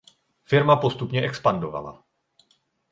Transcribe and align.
Firma 0.45 0.75
postupně 0.75 1.21
expandovala. 1.21 2.03